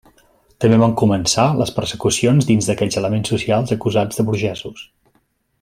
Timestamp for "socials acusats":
3.35-4.23